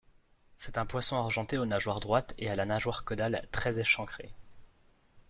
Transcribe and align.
C'est 0.57 0.79
un 0.79 0.85
poisson 0.87 1.15
argenté 1.15 1.59
aux 1.59 1.67
nageoires 1.67 1.99
droites 1.99 2.33
et 2.39 2.49
à 2.49 2.55
la 2.55 2.65
nageoire 2.65 3.05
caudale 3.05 3.45
très 3.51 3.79
échancrée. 3.79 4.33